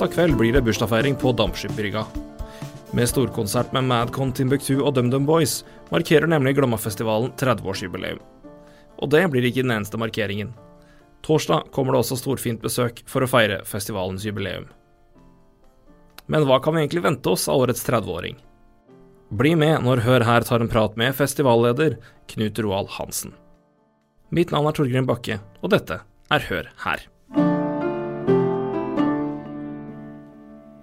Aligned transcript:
Onsdag 0.00 0.14
kveld 0.14 0.36
blir 0.36 0.52
det 0.52 0.62
bursdagsfeiring 0.64 1.16
på 1.20 1.32
Dampskipbrygga. 1.32 2.06
Med 2.96 3.08
storkonsert 3.08 3.72
med 3.76 3.84
Madcon 3.84 4.30
Timbuktu 4.32 4.78
og 4.78 4.94
DumDum 4.96 5.26
Boys 5.28 5.58
markerer 5.90 6.24
nemlig 6.24 6.54
Glommafestivalen 6.56 7.34
30-årsjubileum. 7.36 8.22
Og 8.96 9.10
det 9.12 9.20
blir 9.28 9.44
ikke 9.44 9.60
den 9.60 9.74
eneste 9.74 10.00
markeringen. 10.00 10.54
Torsdag 11.20 11.68
kommer 11.76 11.92
det 11.92 12.00
også 12.00 12.16
storfint 12.16 12.64
besøk 12.64 13.04
for 13.04 13.20
å 13.20 13.28
feire 13.28 13.60
festivalens 13.68 14.24
jubileum. 14.24 14.70
Men 16.32 16.48
hva 16.48 16.62
kan 16.64 16.78
vi 16.78 16.86
egentlig 16.86 17.04
vente 17.10 17.36
oss 17.36 17.44
av 17.52 17.60
årets 17.66 17.84
30-åring? 17.84 18.40
Bli 19.36 19.52
med 19.52 19.84
når 19.84 20.06
Hør 20.08 20.28
her 20.30 20.48
tar 20.48 20.64
en 20.64 20.72
prat 20.72 20.96
med 20.96 21.12
festivalleder 21.20 22.00
Knut 22.32 22.64
Roald 22.64 22.96
Hansen. 22.96 23.36
Mitt 24.32 24.48
navn 24.48 24.72
er 24.72 24.80
Torgrim 24.80 25.12
Bakke, 25.12 25.42
og 25.60 25.76
dette 25.76 26.00
er 26.32 26.48
Hør 26.48 26.76
her. 26.88 27.09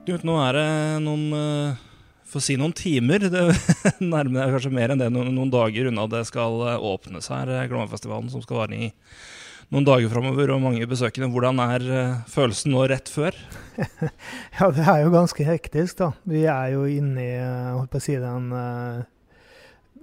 Du, 0.08 0.14
nå 0.24 0.38
er 0.40 0.56
det 0.56 0.68
noen 1.04 1.24
uh, 1.36 1.80
For 2.32 2.40
si 2.44 2.56
noen 2.56 2.72
timer, 2.72 3.26
det 3.34 3.42
nærmer 4.00 4.46
deg 4.46 4.54
kanskje 4.56 4.72
mer 4.72 4.94
enn 4.94 5.02
det, 5.02 5.10
noen, 5.12 5.34
noen 5.36 5.52
dager 5.52 5.90
unna 5.90 6.06
det 6.12 6.22
skal 6.30 6.62
eh, 6.64 6.86
åpnes 6.92 7.28
her, 7.32 7.52
eh, 7.52 7.66
Glomafestivalen, 7.68 8.30
som 8.32 8.44
skal 8.44 8.62
vare 8.62 8.78
i 8.78 8.88
noen 9.74 9.88
dager 9.88 10.08
framover 10.12 10.54
og 10.56 10.62
mange 10.64 10.88
besøkende. 10.88 11.28
Hvordan 11.34 11.60
er 11.60 11.88
følelsen 12.32 12.72
nå 12.72 12.86
rett 12.88 13.12
før? 13.12 13.36
ja, 14.58 14.70
det 14.72 14.86
er 14.86 15.02
jo 15.04 15.12
ganske 15.12 15.44
hektisk, 15.44 15.98
da. 16.00 16.14
Vi 16.24 16.46
er 16.48 16.72
jo 16.78 16.86
inne 16.88 17.26
i 17.26 17.34
holdt 17.76 17.92
på 17.92 18.00
å 18.00 18.06
si, 18.06 18.16
den 18.22 18.48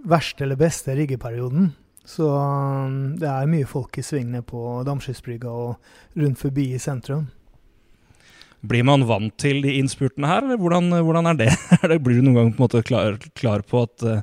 verste 0.05 0.45
eller 0.45 0.61
beste 0.61 0.97
riggeperioden. 0.98 1.73
Så 2.05 2.29
um, 2.29 3.14
det 3.17 3.31
er 3.31 3.48
mye 3.48 3.69
folk 3.69 3.97
i 3.97 4.05
svingene 4.05 4.45
på 4.45 4.83
Damskipsbrygga 4.84 5.48
og 5.48 6.20
rundt 6.20 6.42
forbi 6.45 6.75
i 6.77 6.83
sentrum. 6.83 7.31
Blir 8.65 8.84
man 8.87 9.05
vant 9.09 9.34
til 9.41 9.61
de 9.65 9.77
innspurtene 9.79 10.29
her, 10.29 10.45
eller 10.47 10.61
hvordan, 10.61 10.91
hvordan 11.05 11.29
er 11.33 11.41
det? 11.43 11.51
Blir 12.05 12.20
du 12.20 12.29
noen 12.29 12.39
gang 12.39 12.53
på 12.53 12.62
en 12.62 12.67
måte 12.67 12.84
klar, 12.87 13.19
klar 13.37 13.65
på 13.69 13.84
at 13.84 14.05
uh, 14.07 14.23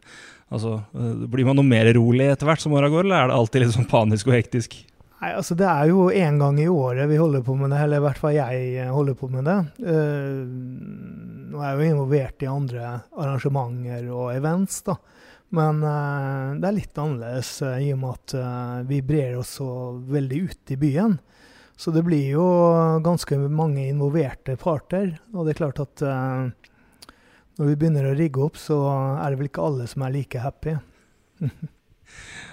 altså, 0.49 0.79
uh, 0.95 1.27
Blir 1.31 1.47
man 1.47 1.59
noe 1.59 1.67
mer 1.67 1.89
rolig 1.97 2.31
etter 2.31 2.49
hvert 2.49 2.63
som 2.63 2.73
åra 2.77 2.89
går, 2.91 3.05
eller 3.05 3.19
er 3.19 3.31
det 3.31 3.37
alltid 3.37 3.65
litt 3.65 3.75
sånn 3.75 3.91
panisk 3.91 4.31
og 4.31 4.37
hektisk? 4.39 4.79
Nei, 5.21 5.35
altså 5.37 5.53
Det 5.57 5.67
er 5.69 5.91
jo 5.91 6.07
én 6.09 6.39
gang 6.41 6.57
i 6.57 6.69
året 6.71 7.09
vi 7.11 7.19
holder 7.21 7.45
på 7.45 7.53
med 7.59 7.69
det, 7.69 7.83
eller 7.83 8.01
i 8.01 8.05
hvert 8.07 8.21
fall 8.23 8.33
jeg 8.33 8.61
eh, 8.81 8.89
holder 8.89 9.17
på 9.19 9.29
med 9.29 9.45
det. 9.45 9.59
Uh, 9.85 10.41
nå 11.51 11.61
er 11.61 11.73
jeg 11.75 11.77
jo 11.77 11.95
involvert 11.95 12.45
i 12.45 12.49
andre 12.49 12.93
arrangementer 13.11 14.07
og 14.09 14.31
events, 14.33 14.81
da. 14.87 14.97
Men 15.51 15.81
det 15.83 16.63
er 16.63 16.75
litt 16.77 16.95
annerledes 16.95 17.49
i 17.83 17.89
og 17.91 17.97
med 17.99 18.13
at 18.13 18.85
vi 18.87 19.01
brer 19.03 19.33
oss 19.35 19.49
så 19.57 19.65
veldig 20.07 20.37
ut 20.47 20.71
i 20.71 20.77
byen. 20.79 21.17
Så 21.81 21.89
det 21.89 22.03
blir 22.05 22.35
jo 22.35 22.45
ganske 23.01 23.39
mange 23.49 23.87
involverte 23.89 24.53
parter. 24.61 25.15
Og 25.33 25.47
det 25.47 25.55
er 25.55 25.61
klart 25.63 25.81
at 25.81 26.03
uh, 26.05 26.51
når 27.57 27.71
vi 27.71 27.77
begynner 27.81 28.11
å 28.11 28.17
rigge 28.17 28.43
opp, 28.45 28.59
så 28.61 28.77
er 29.17 29.31
det 29.31 29.39
vel 29.39 29.49
ikke 29.49 29.65
alle 29.65 29.87
som 29.89 30.05
er 30.05 30.13
like 30.13 30.43
happy. 30.43 30.75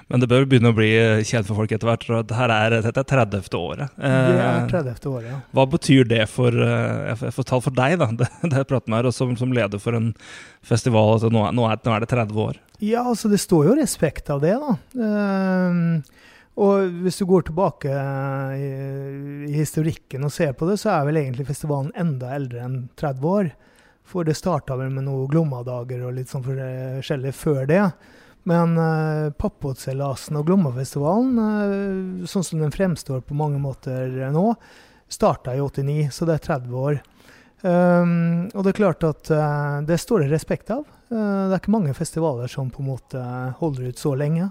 Men 0.08 0.22
det 0.22 0.30
bør 0.30 0.46
begynne 0.48 0.70
å 0.72 0.76
bli 0.76 0.88
kjent 1.28 1.44
for 1.44 1.58
folk 1.58 1.72
etter 1.74 1.90
hvert. 1.90 2.06
Dette 2.08 2.46
er, 2.56 2.76
dette 2.86 3.02
er 3.02 3.08
30. 3.10 3.50
året. 3.58 3.98
Det 4.00 4.12
er 4.40 4.70
30. 4.70 4.94
Eh, 4.94 5.08
året, 5.10 5.28
ja. 5.28 5.40
Hva 5.58 5.66
betyr 5.74 6.08
det 6.08 6.22
for, 6.32 6.54
eh, 6.64 7.10
jeg 7.10 7.34
får 7.36 7.48
tall 7.50 7.64
for 7.66 7.76
deg, 7.76 7.98
da, 8.00 8.08
det, 8.22 8.30
det 8.46 8.62
jeg 8.62 8.70
prater 8.70 8.94
med 8.94 9.02
her, 9.02 9.10
som, 9.12 9.34
som, 9.36 9.52
leder 9.52 9.82
for 9.82 9.98
en 9.98 10.14
festival? 10.64 11.18
Altså 11.18 11.28
nå, 11.34 11.42
nå, 11.52 11.68
er, 11.68 11.82
nå, 11.84 11.92
er, 11.92 12.06
det 12.06 12.08
30 12.14 12.40
år. 12.46 12.62
Ja, 12.80 13.04
altså 13.04 13.28
det 13.28 13.42
står 13.44 13.68
jo 13.68 13.76
respekt 13.82 14.32
av 14.32 14.40
det, 14.40 14.56
da. 14.56 14.78
Uh, 14.96 16.24
og 16.58 17.00
hvis 17.04 17.20
du 17.20 17.24
går 17.30 17.46
tilbake 17.46 17.94
i, 18.58 18.68
i, 19.46 19.54
historikken 19.54 20.26
og 20.26 20.32
ser 20.34 20.56
på 20.58 20.66
det, 20.66 20.78
så 20.82 20.90
er 20.96 21.06
vel 21.06 21.20
egentlig 21.20 21.46
festivalen 21.46 21.92
enda 21.94 22.32
eldre 22.34 22.64
enn 22.66 22.78
30 22.98 23.28
år. 23.30 23.50
For 24.08 24.26
det 24.26 24.34
starta 24.38 24.74
vel 24.80 24.90
med 24.90 25.06
noen 25.06 25.28
Glommadager 25.30 26.02
og 26.08 26.16
litt 26.16 26.32
sånn 26.32 26.42
forskjellig 26.46 27.34
før 27.36 27.68
det. 27.68 27.84
Men 28.48 28.74
uh, 28.80 29.28
Pappåtseilasen 29.36 30.38
og 30.40 30.48
Glommafestivalen, 30.48 31.38
uh, 31.38 32.26
sånn 32.26 32.46
som 32.46 32.62
den 32.62 32.74
fremstår 32.74 33.20
på 33.28 33.36
mange 33.36 33.60
måter 33.60 34.16
nå, 34.32 34.46
starta 35.08 35.54
i 35.54 35.60
89, 35.60 36.08
så 36.14 36.28
det 36.28 36.38
er 36.38 36.46
30 36.48 36.78
år. 36.80 37.00
Um, 37.62 38.46
og 38.54 38.62
det 38.62 38.70
er 38.70 38.78
klart 38.78 39.04
at 39.06 39.30
uh, 39.34 39.80
det 39.86 39.98
står 39.98 40.24
det 40.24 40.32
respekt 40.32 40.70
av. 40.70 40.84
Uh, 41.10 41.48
det 41.48 41.56
er 41.56 41.60
ikke 41.60 41.74
mange 41.74 41.94
festivaler 41.96 42.50
som 42.50 42.70
på 42.70 42.84
en 42.84 42.90
måte 42.92 43.22
holder 43.58 43.90
ut 43.90 44.00
så 44.00 44.14
lenge. 44.18 44.50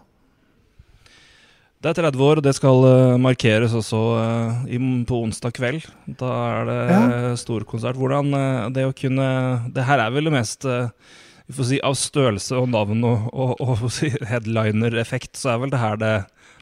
Det 1.77 1.91
er 1.91 1.99
30 2.09 2.23
år, 2.25 2.39
og 2.39 2.45
det 2.45 2.55
skal 2.57 2.79
uh, 2.87 3.19
markeres 3.21 3.73
også 3.77 3.99
uh, 4.17 4.63
i, 4.65 4.79
på 5.05 5.19
onsdag 5.27 5.53
kveld. 5.53 5.83
Da 6.19 6.31
er 6.47 6.63
det 6.65 6.77
ja. 6.89 7.01
storkonsert. 7.37 7.99
Hvordan 8.01 8.33
uh, 8.33 8.65
det 8.73 8.87
å 8.87 8.95
kunne 8.97 9.27
Det 9.75 9.85
her 9.85 10.01
er 10.01 10.15
vel 10.15 10.25
det 10.25 10.33
mest 10.33 10.65
vi 10.65 11.53
får 11.55 11.69
si, 11.69 11.77
Av 11.85 11.93
størrelse 11.95 12.57
og 12.57 12.71
navn 12.73 13.05
og, 13.05 13.29
og, 13.29 13.61
og 13.61 13.85
headliner-effekt, 14.31 15.37
så 15.37 15.53
er 15.53 15.61
vel 15.61 15.71
det 15.71 15.83
her 15.83 16.01
det, 16.01 16.15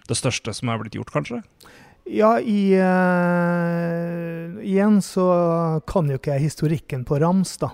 det, 0.09 0.19
største 0.19 0.53
som 0.53 0.69
er 0.69 0.83
blitt 0.83 0.99
gjort, 0.99 1.13
kanskje? 1.15 1.39
Ja, 2.05 2.35
i, 2.37 2.75
igjen 4.61 4.99
så 5.01 5.25
kan 5.89 6.11
jo 6.11 6.19
ikke 6.19 6.35
jeg 6.35 6.51
historikken 6.51 7.07
på 7.07 7.17
rams, 7.23 7.55
da. 7.63 7.71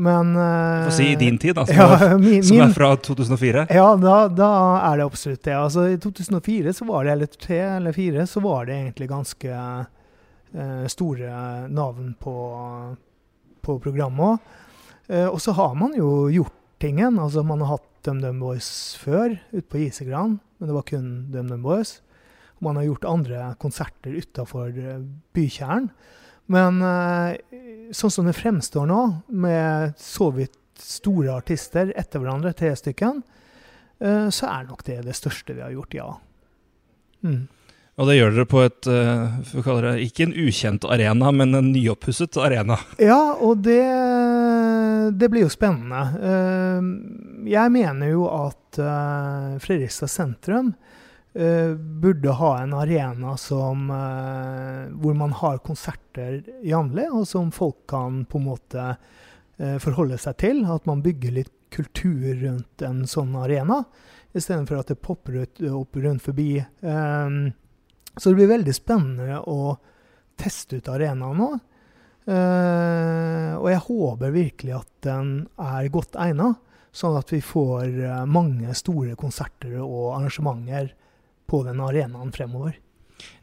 Men 0.00 0.36
uh, 0.36 0.84
Få 0.84 0.90
si 0.96 1.10
i 1.12 1.16
din 1.16 1.38
tid, 1.38 1.54
da, 1.54 1.66
som, 1.66 1.76
ja, 1.80 1.96
er, 2.00 2.18
min, 2.18 2.44
som 2.44 2.60
er 2.64 2.72
fra 2.72 2.94
2004? 2.96 3.66
Ja, 3.76 3.88
da, 4.00 4.16
da, 4.32 4.50
er 4.88 5.00
det 5.00 5.06
absolutt 5.10 5.42
det. 5.44 5.56
Altså, 5.56 5.84
I 5.92 5.98
2004, 6.00 6.72
så 6.78 6.86
var 6.88 7.04
det, 7.04 7.12
eller 7.12 7.32
tre 7.36 7.60
eller 7.76 7.96
fire, 7.96 8.24
så 8.26 8.40
var 8.44 8.70
det 8.70 8.78
egentlig 8.78 9.10
ganske 9.10 9.58
uh, 9.60 10.86
store 10.88 11.34
navn 11.68 12.14
på, 12.20 12.36
på 13.60 13.76
programmet. 13.84 14.40
Uh, 15.10 15.28
og 15.28 15.40
så 15.44 15.52
har 15.58 15.76
man 15.76 15.92
jo 15.98 16.30
gjort 16.32 16.56
tingen. 16.80 17.20
Altså, 17.20 17.44
man 17.44 17.60
har 17.60 17.76
hatt 17.76 17.88
DumDum 18.06 18.40
Boys 18.40 18.70
før, 18.96 19.36
ute 19.52 19.66
på 19.68 19.82
Isegran, 19.84 20.38
men 20.56 20.70
det 20.70 20.78
var 20.78 20.88
kun 20.88 21.10
DumDum 21.34 21.66
Boys. 21.66 21.98
Man 22.64 22.80
har 22.80 22.88
gjort 22.88 23.04
andre 23.08 23.52
konserter 23.60 24.16
utafor 24.16 24.72
bykjernen. 25.36 25.92
Men 26.50 26.82
eh, 26.82 27.36
sånn 27.94 28.10
som 28.10 28.26
det 28.26 28.34
fremstår 28.38 28.88
nå, 28.90 29.02
med 29.28 29.94
så 30.00 30.30
vidt 30.34 30.56
store 30.80 31.36
artister 31.36 31.92
etter 31.98 32.22
hverandre, 32.22 32.52
tre 32.56 32.72
stykker, 32.76 33.20
eh, 34.02 34.26
så 34.34 34.50
er 34.50 34.66
nok 34.66 34.82
det 34.88 35.00
det 35.06 35.14
største 35.18 35.54
vi 35.54 35.62
har 35.62 35.74
gjort, 35.76 35.94
ja. 35.94 36.10
Mm. 37.22 37.46
Og 38.00 38.08
det 38.08 38.16
gjør 38.16 38.32
dere 38.32 38.48
på 38.48 38.60
et 38.64 38.86
for 39.50 39.84
det, 39.84 39.90
ikke 40.06 40.24
en 40.24 40.36
ukjent 40.40 40.86
arena, 40.88 41.28
men 41.36 41.52
en 41.58 41.66
nyoppusset 41.74 42.38
arena. 42.40 42.78
Ja, 42.96 43.36
og 43.36 43.60
det, 43.66 43.82
det 45.20 45.28
blir 45.28 45.44
jo 45.44 45.50
spennende. 45.52 46.00
Jeg 47.44 47.74
mener 47.74 48.08
jo 48.08 48.24
at 48.32 48.80
Fredrikstad 49.60 50.08
sentrum 50.08 50.72
Uh, 51.34 51.74
burde 51.74 52.28
ha 52.28 52.62
en 52.62 52.72
arena 52.74 53.36
som, 53.36 53.90
uh, 53.90 54.90
hvor 54.98 55.14
man 55.14 55.32
har 55.32 55.60
konserter 55.62 56.40
jevnlig, 56.66 57.06
og 57.06 57.28
som 57.28 57.52
folk 57.54 57.84
kan 57.86 58.24
på 58.26 58.40
en 58.40 58.48
måte 58.48 58.86
uh, 58.96 59.76
forholde 59.78 60.18
seg 60.18 60.40
til. 60.42 60.64
At 60.66 60.88
man 60.90 61.04
bygger 61.04 61.36
litt 61.36 61.52
kultur 61.70 62.34
rundt 62.40 62.82
en 62.82 63.04
sånn 63.06 63.36
arena, 63.38 63.84
istedenfor 64.34 64.80
at 64.80 64.90
det 64.90 64.98
popper 64.98 65.44
ut, 65.44 65.62
opp 65.70 66.00
rundt 66.02 66.24
forbi. 66.24 66.56
Så 66.82 68.24
det 68.30 68.38
blir 68.40 68.50
veldig 68.50 68.74
spennende 68.74 69.36
å 69.46 69.76
teste 70.38 70.80
ut 70.80 70.90
arenaen 70.90 71.38
nå. 71.38 71.48
og 73.54 73.68
jeg 73.70 73.82
håper 73.86 74.34
virkelig 74.34 74.74
at 74.80 74.90
den 75.06 75.30
er 75.62 75.90
godt 75.94 76.18
egnet, 76.18 76.58
sånn 76.90 77.20
at 77.22 77.30
vi 77.30 77.38
får 77.38 78.26
mange 78.26 78.74
store 78.74 79.14
konserter 79.18 79.78
og 79.78 80.16
arrangementer 80.16 80.90
på 81.50 81.64
den 81.66 81.82
arenaen 81.82 82.30
fremover. 82.34 82.78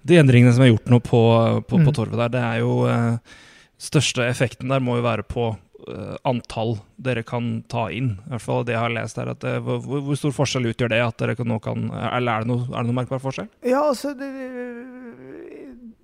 De 0.07 0.17
endringene 0.17 0.55
som 0.55 0.63
er 0.63 0.71
gjort 0.71 0.89
nå 0.89 1.01
på, 1.03 1.21
på, 1.67 1.75
på 1.75 1.83
mm. 1.83 1.93
torvet 1.93 2.19
der, 2.23 2.33
det 2.33 2.43
er 2.43 2.63
jo 2.63 2.79
eh, 2.89 3.37
Største 3.77 4.25
effekten 4.25 4.71
der 4.73 4.81
må 4.81 4.95
jo 4.97 5.03
være 5.05 5.21
på 5.29 5.51
eh, 5.53 6.15
antall 6.25 6.79
dere 6.97 7.21
kan 7.21 7.59
ta 7.69 7.85
inn. 7.93 8.15
I 8.25 8.31
hvert 8.31 8.41
fall 8.41 8.63
det 8.65 8.73
jeg 8.73 8.81
har 8.81 8.93
lest 8.95 9.19
her. 9.21 9.29
Det, 9.37 9.51
hvor, 9.61 9.83
hvor, 9.85 10.17
stor 10.17 10.33
forskjell 10.33 10.71
utgjør 10.71 10.95
det? 10.95 11.01
at 11.05 11.19
dere 11.21 11.35
kan, 11.37 11.49
nå 11.51 11.59
kan, 11.61 11.83
Eller 11.93 12.31
er 12.31 12.45
det 12.45 12.49
noe, 12.49 12.65
er 12.71 12.79
det 12.79 12.89
noe 12.89 12.97
merkbar 12.97 13.21
forskjell? 13.21 13.51
Ja, 13.61 13.83
altså 13.83 14.15
det, 14.17 14.31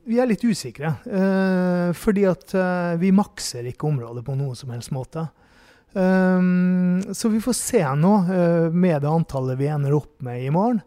Vi 0.06 0.20
er 0.22 0.30
litt 0.30 0.46
usikre. 0.46 0.94
Eh, 1.02 1.90
fordi 1.98 2.28
at 2.30 2.54
eh, 2.54 2.94
vi 3.02 3.10
makser 3.16 3.66
ikke 3.72 3.90
området 3.90 4.22
på 4.28 4.38
noen 4.38 4.60
som 4.60 4.76
helst 4.76 4.94
måte. 4.94 5.26
Um, 5.94 7.02
så 7.14 7.30
vi 7.30 7.42
får 7.42 7.54
se 7.54 7.82
nå, 7.98 8.14
med 8.74 9.04
det 9.04 9.10
antallet 9.10 9.60
vi 9.60 9.68
ender 9.70 9.94
opp 9.94 10.24
med 10.26 10.42
i 10.42 10.50
morgen, 10.54 10.80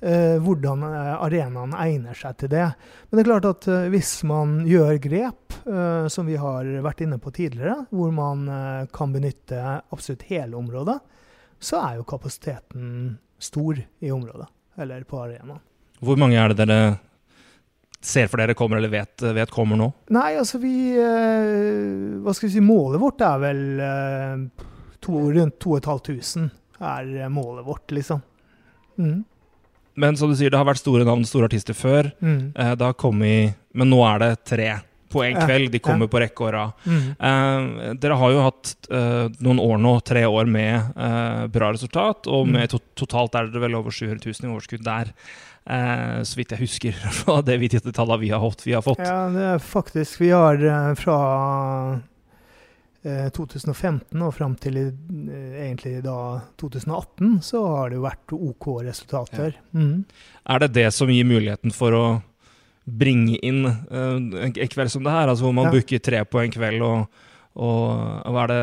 eh, 0.00 0.36
hvordan 0.42 0.82
eh, 0.82 1.14
arenaen 1.26 1.74
egner 1.78 2.18
seg 2.18 2.36
til 2.40 2.52
det. 2.52 2.66
Men 3.08 3.18
det 3.18 3.24
er 3.24 3.30
klart 3.30 3.48
at 3.48 3.68
eh, 3.70 3.88
hvis 3.92 4.12
man 4.28 4.60
gjør 4.68 4.98
grep, 5.02 5.56
eh, 5.66 6.06
som 6.12 6.28
vi 6.28 6.38
har 6.40 6.68
vært 6.84 7.02
inne 7.06 7.20
på 7.22 7.32
tidligere, 7.34 7.86
hvor 7.90 8.12
man 8.14 8.46
eh, 8.52 8.84
kan 8.94 9.14
benytte 9.14 9.62
absolutt 9.94 10.26
hele 10.30 10.58
området, 10.58 10.98
så 11.58 11.80
er 11.82 11.98
jo 11.98 12.06
kapasiteten 12.08 13.18
stor 13.42 13.78
i 13.78 14.14
området, 14.14 14.46
eller 14.78 15.04
på 15.08 15.20
arenaen. 15.24 15.62
Hvor 15.98 16.18
mange 16.18 16.38
er 16.38 16.52
det 16.52 16.62
dere 16.62 16.80
ser 17.98 18.28
for 18.30 18.38
dere 18.38 18.54
kommer, 18.54 18.78
eller 18.78 18.92
vet, 18.92 19.24
vet 19.34 19.50
kommer 19.50 19.78
nå? 19.78 19.88
Nei, 20.14 20.36
altså 20.38 20.60
vi 20.62 20.92
eh, 20.94 22.20
Hva 22.22 22.30
skal 22.36 22.46
vi 22.46 22.52
si, 22.54 22.62
målet 22.62 23.02
vårt 23.02 23.24
er 23.26 23.42
vel 23.42 23.64
to, 25.02 25.24
rundt 25.34 25.58
2500 25.58 26.54
er 26.78 27.28
målet 27.28 27.66
vårt, 27.66 27.90
liksom. 27.90 28.20
Mm. 29.02 29.24
Men 29.98 30.18
som 30.20 30.30
du 30.30 30.36
sier, 30.38 30.52
det 30.52 30.60
har 30.60 30.68
vært 30.68 30.82
store 30.82 31.06
navn, 31.08 31.24
store 31.28 31.48
artister 31.50 31.76
før. 31.76 32.12
Mm. 32.22 32.52
Eh, 32.54 32.74
det 32.78 32.86
har 32.86 32.98
kommet 32.98 33.58
Men 33.74 33.90
nå 33.92 33.98
er 34.06 34.22
det 34.22 34.30
tre 34.48 34.70
på 35.08 35.22
en 35.24 35.36
kveld. 35.40 35.70
De 35.72 35.80
kommer 35.80 36.04
ja. 36.08 36.12
på 36.12 36.20
rekke 36.20 36.44
og 36.44 36.52
rad. 36.52 36.72
Mm. 36.84 37.04
Eh, 37.28 37.92
dere 38.02 38.16
har 38.20 38.32
jo 38.34 38.42
hatt 38.44 38.72
eh, 38.92 39.26
noen 39.44 39.60
år 39.64 39.78
nå, 39.80 39.92
tre 40.04 40.24
år 40.28 40.48
med 40.50 40.74
eh, 40.96 41.44
bra 41.52 41.72
resultat, 41.72 42.28
og 42.28 42.46
Mm. 42.48 42.52
med 42.52 42.70
to 42.70 42.80
totalt 42.94 43.34
er 43.34 43.48
det 43.52 43.60
vel 43.62 43.74
over 43.78 43.90
700 43.90 44.20
000 44.20 44.44
i 44.44 44.52
overskudd 44.52 44.84
der. 44.84 45.12
Eh, 45.68 46.20
så 46.24 46.36
vidt 46.38 46.52
jeg 46.54 46.62
husker 46.62 46.92
fra 47.20 47.40
det 47.44 47.58
vi 47.60 47.68
tallene 47.68 48.20
vi 48.20 48.30
har 48.32 48.40
fått. 48.40 48.66
Vi 48.66 48.76
har 48.76 48.84
fått. 48.84 49.00
Ja, 49.04 49.28
det 49.32 49.48
er 49.54 49.58
faktisk 49.64 50.20
Vi 50.20 50.30
har 50.30 50.60
eh, 50.60 50.94
fra 51.00 51.18
2015 53.34 54.22
og 54.24 54.34
fram 54.36 54.54
til 54.60 54.78
eh, 54.80 55.60
egentlig 55.66 55.98
da 56.04 56.16
2018, 56.60 57.38
så 57.44 57.62
har 57.66 57.90
det 57.92 57.98
jo 57.98 58.06
vært 58.06 58.34
OK 58.36 58.66
resultater. 58.86 59.56
Mm. 59.76 60.04
Er 60.48 60.64
det 60.64 60.72
det 60.76 60.88
som 60.96 61.10
gir 61.12 61.28
muligheten 61.28 61.74
for 61.74 61.96
å 61.96 62.04
bringe 62.88 63.36
inn 63.44 63.64
eh, 63.68 64.44
en 64.44 64.52
kveld 64.54 64.92
som 64.92 65.04
det 65.04 65.12
her, 65.12 65.28
altså 65.28 65.48
hvor 65.48 65.56
man 65.56 65.68
Ja. 65.68 65.74
booker 65.76 65.98
tre 66.00 66.22
på 66.24 66.40
en 66.40 66.52
kveld, 66.54 66.82
og, 66.82 67.24
og, 67.58 68.38
er, 68.38 68.52
det, 68.52 68.60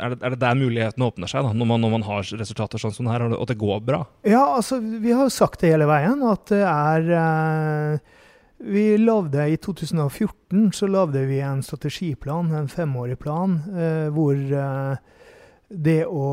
er, 0.00 0.14
det, 0.14 0.20
er 0.22 0.34
det 0.36 0.40
der 0.40 0.58
mulighetene 0.58 1.08
åpner 1.08 1.30
seg, 1.30 1.44
da, 1.44 1.52
når 1.52 1.68
man, 1.72 1.82
når 1.84 1.96
man 1.98 2.06
har 2.06 2.22
resultater 2.40 2.80
sånn 2.80 2.94
som 2.96 3.08
det 3.08 3.16
her, 3.16 3.26
og 3.36 3.48
det, 3.50 3.58
går 3.60 3.82
bra? 3.84 4.04
Ja, 4.24 4.44
altså, 4.56 4.80
vi 4.80 5.12
har 5.12 5.26
jo 5.26 5.34
sagt 5.34 5.60
det 5.60 5.74
hele 5.74 5.88
veien, 5.90 6.22
at 6.24 6.46
det 6.52 6.62
er 6.64 7.10
eh, 7.20 8.14
Vi 8.58 8.98
lavde, 8.98 9.48
i 9.48 9.56
2014 9.56 10.72
så 10.72 10.86
lagde 10.86 11.26
vi 11.28 11.40
en 11.40 11.62
strategiplan, 11.62 12.54
en 12.54 12.68
femårig 12.68 13.18
plan, 13.18 13.58
eh, 13.76 14.08
hvor 14.08 14.32
eh, 14.32 14.96
det 15.68 16.06
å 16.08 16.28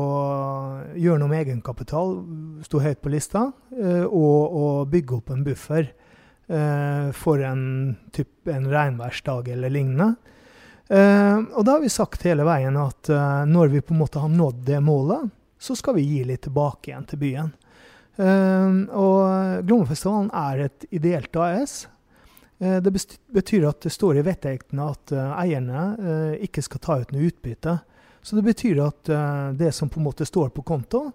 gjøre 0.96 1.20
noe 1.20 1.28
med 1.28 1.42
egenkapital 1.42 2.16
sto 2.64 2.80
høyt 2.80 3.02
på 3.04 3.12
lista, 3.12 3.50
eh, 3.76 4.06
og 4.08 4.56
å 4.56 4.70
bygge 4.88 5.18
opp 5.18 5.34
en 5.34 5.44
buffer 5.44 5.90
eh, 6.48 7.12
for 7.12 7.44
en, 7.44 7.62
typ, 8.14 8.48
en 8.48 8.70
regnværsdag 8.72 9.52
eller 9.58 9.76
lignende. 9.76 10.14
Eh, 10.88 11.38
og 11.44 11.60
da 11.60 11.76
har 11.76 11.84
vi 11.84 11.92
sagt 11.92 12.24
hele 12.24 12.48
veien 12.48 12.80
at 12.80 13.12
eh, 13.12 13.44
når 13.52 13.76
vi 13.76 13.84
på 13.84 13.92
en 13.92 14.00
måte 14.00 14.24
har 14.24 14.32
nådd 14.32 14.64
det 14.72 14.80
målet, 14.80 15.28
så 15.60 15.76
skal 15.76 16.00
vi 16.00 16.08
gi 16.08 16.24
litt 16.24 16.46
tilbake 16.48 16.88
igjen 16.88 17.04
til 17.08 17.20
byen. 17.20 17.52
Og 18.14 19.64
Glommerfestivalen 19.66 20.28
er 20.38 20.66
et 20.68 20.84
ideelt 20.94 21.34
AS. 21.40 21.72
Eh, 22.64 22.76
det 22.76 22.90
betyr 23.26 23.66
at 23.68 23.80
det 23.80 23.90
står 23.90 24.18
i 24.18 24.24
vedtektene 24.24 24.86
at 24.88 25.12
eh, 25.12 25.32
eierne 25.42 25.82
eh, 25.98 26.36
ikke 26.46 26.62
skal 26.64 26.80
ta 26.80 26.96
ut 27.02 27.12
noe 27.12 27.28
utbytte. 27.28 27.76
Så 28.24 28.38
det 28.38 28.46
betyr 28.46 28.80
at 28.80 29.10
det 29.52 29.68
som 29.76 29.90
på 29.92 29.98
en 30.00 30.06
måte 30.06 30.24
står 30.24 30.48
på 30.56 30.62
konto, 30.64 31.10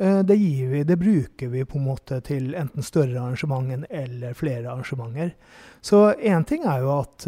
det, 0.00 0.36
vi, 0.40 0.80
det 0.88 0.96
bruker 0.96 1.50
vi 1.52 1.66
på 1.68 1.76
en 1.76 1.84
måte 1.84 2.16
til 2.24 2.54
enten 2.56 2.84
større 2.84 3.18
arrangement 3.20 3.84
eller 3.92 4.32
flere 4.32 4.70
arrangementer. 4.70 5.34
Så 5.84 6.14
én 6.16 6.46
ting 6.48 6.64
er 6.64 6.80
jo 6.80 6.94
at, 6.94 7.26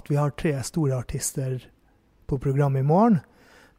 at 0.00 0.08
vi 0.08 0.16
har 0.16 0.32
tre 0.32 0.54
store 0.64 0.96
artister 0.96 1.60
på 2.24 2.40
programmet 2.40 2.80
i 2.80 2.88
morgen. 2.88 3.20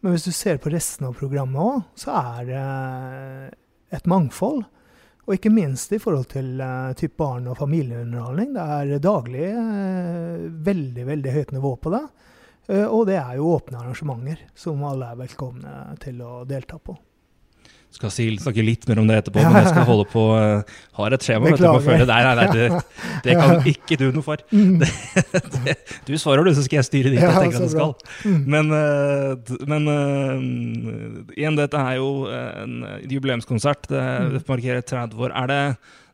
Men 0.05 0.13
hvis 0.13 0.29
du 0.29 0.37
ser 0.37 0.61
på 0.61 0.69
resten 0.69 1.09
av 1.09 1.17
programmet 1.17 1.57
òg, 1.57 1.81
så 1.97 2.13
er 2.13 2.45
det 2.45 2.63
et 3.97 4.05
mangfold. 4.05 4.67
Og 5.29 5.35
ikke 5.35 5.51
minst 5.53 5.91
i 5.93 5.99
forhold 6.01 6.25
til 6.31 6.55
uh, 6.57 6.89
type 6.97 7.13
barn- 7.21 7.45
og 7.51 7.59
familieunderholdning. 7.59 8.55
Det 8.55 8.63
er 8.65 9.03
daglig 9.03 9.51
uh, 9.53 10.47
veldig, 10.65 11.03
veldig 11.05 11.33
høyt 11.35 11.53
nivå 11.53 11.75
på 11.77 11.91
det. 11.93 12.01
Uh, 12.65 12.87
og 12.87 13.03
det 13.11 13.19
er 13.21 13.35
jo 13.37 13.51
åpne 13.53 13.77
arrangementer 13.77 14.41
som 14.57 14.81
alle 14.89 15.11
er 15.11 15.19
velkomne 15.21 15.75
til 16.01 16.23
å 16.25 16.41
delta 16.49 16.81
på. 16.81 16.97
Skal 17.89 18.11
snakke 18.13 18.63
litt 18.63 18.85
mer 18.87 18.99
om 19.01 19.07
det 19.09 19.15
etterpå, 19.19 19.41
men 19.41 19.55
jeg 19.59 19.71
skal 19.73 19.83
holde 19.87 20.05
på 20.11 20.21
uh, 20.37 20.61
Har 20.99 21.15
et 21.15 21.23
skjema 21.25 21.49
vet 21.49 21.57
du, 21.59 21.65
på 21.65 21.81
følge. 21.87 22.05
Nei, 22.07 22.19
nei, 22.23 22.35
nei, 22.37 22.45
det, 22.53 22.67
det 23.25 23.35
kan 23.39 23.65
ikke 23.67 23.97
du 23.99 24.05
noe 24.15 24.23
for. 24.23 24.43
Det, 25.65 25.73
du 26.07 26.13
svarer 26.21 26.45
du, 26.45 26.53
så 26.55 26.63
skal 26.63 26.79
jeg 26.79 26.87
styre 26.87 27.11
dit 27.11 27.19
jeg 27.19 27.33
tenker 27.35 27.57
at 27.59 27.65
det 27.65 27.71
skal. 27.73 27.95
Mm. 28.23 28.43
Men, 28.53 28.69
eh, 28.77 29.57
men 29.67 29.89
eh, 29.93 30.45
igjen, 31.41 31.57
dette 31.59 31.81
er 31.81 31.97
jo 31.99 32.11
eh, 32.29 32.61
en 32.63 32.77
jubileumskonsert. 33.09 33.89
Det, 33.91 34.05
Mm. 34.19 34.29
det 34.37 34.41
markerer 34.47 34.81
30 34.85 35.19
år. 35.25 35.33
Er 35.43 35.49
det, 35.49 35.59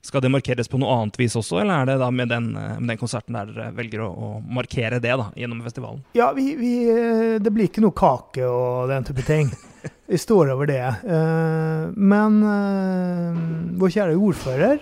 skal 0.06 0.22
det 0.22 0.30
markeres 0.30 0.70
på 0.70 0.78
noe 0.78 0.94
annet 1.00 1.18
vis 1.18 1.36
også, 1.38 1.60
eller 1.64 1.82
er 1.82 1.90
det 1.90 1.96
da 2.02 2.10
med 2.14 2.30
den, 2.30 2.52
eh, 2.56 2.78
med 2.80 2.94
den 2.94 3.00
konserten 3.02 3.38
der 3.38 3.50
dere 3.50 3.72
velger 3.74 4.04
å, 4.06 4.10
å 4.14 4.30
markere 4.46 5.00
det 5.02 5.16
da, 5.18 5.32
gjennom 5.36 5.64
festivalen? 5.66 6.04
Ja, 6.18 6.32
vi, 6.36 6.52
vi, 6.60 6.74
eh, 6.94 7.38
det 7.42 7.54
blir 7.54 7.70
ikke 7.72 7.84
noe 7.86 7.96
kake 7.98 8.46
og 8.46 8.92
den 8.94 9.08
type 9.08 9.26
ting. 9.26 9.50
Vi 10.06 10.18
står 10.18 10.52
over 10.54 10.66
det. 10.70 10.82
Eh, 10.82 11.82
Men 11.98 12.38
vår 13.78 13.92
kjære 13.94 14.18
ordfører 14.18 14.80